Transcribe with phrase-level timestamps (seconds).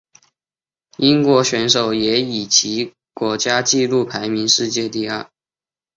[0.97, 5.29] 英国选手也以其国家纪录排名世界第二。